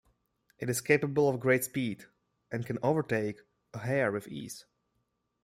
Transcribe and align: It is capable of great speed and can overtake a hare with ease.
It 0.57 0.67
is 0.67 0.81
capable 0.81 1.29
of 1.29 1.39
great 1.39 1.63
speed 1.63 2.05
and 2.51 2.65
can 2.65 2.79
overtake 2.81 3.41
a 3.71 3.77
hare 3.77 4.11
with 4.11 4.27
ease. 4.27 4.65